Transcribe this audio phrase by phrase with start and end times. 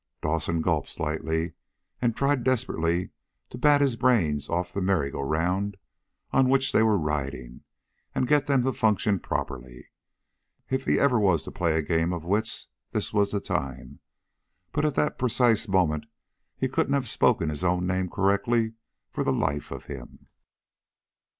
[0.23, 1.53] Dawson gulped slightly
[2.01, 3.11] and tried desperately
[3.51, 5.77] to bat his brains off the merry go round
[6.31, 7.61] on which they were riding,
[8.15, 9.91] and get them to function properly.
[10.71, 13.99] If he ever was to play a game of wits, this was the time.
[14.71, 16.07] But at that precise moment
[16.57, 18.73] he couldn't have spoken his own name correctly
[19.11, 20.25] for the life of him.